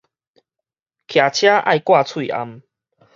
[0.03, 0.05] 騎車
[1.59, 2.63] 愛掛喙罨